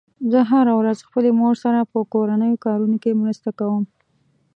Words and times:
زه 0.31 0.39
هره 0.51 0.73
ورځ 0.79 0.97
خپلې 1.07 1.29
مور 1.39 1.55
سره 1.63 1.79
په 1.91 1.97
کورنیو 2.13 2.61
کارونو 2.65 2.97
کې 3.03 3.19
مرسته 3.21 3.49
کوم 3.59 3.83